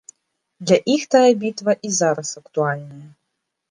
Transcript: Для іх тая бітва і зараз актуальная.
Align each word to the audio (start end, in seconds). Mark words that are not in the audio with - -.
Для 0.67 0.79
іх 0.95 1.05
тая 1.17 1.31
бітва 1.45 1.79
і 1.89 1.95
зараз 2.01 2.35
актуальная. 2.45 3.07